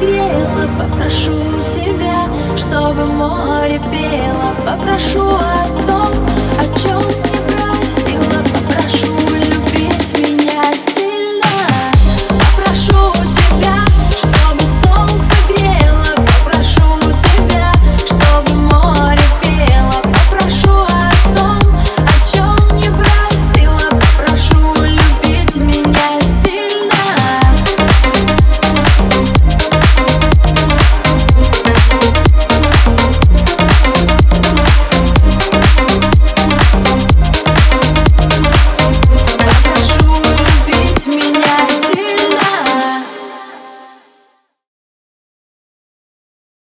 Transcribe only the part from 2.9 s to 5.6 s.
море пело, попрошу